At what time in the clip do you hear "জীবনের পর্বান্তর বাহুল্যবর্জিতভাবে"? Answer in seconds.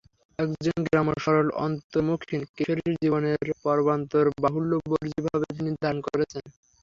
3.01-5.47